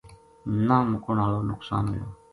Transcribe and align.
نہ 0.67 0.77
مُکن 0.91 1.17
ہالو 1.23 1.39
نقصان 1.51 1.83
ہویو 1.89 2.07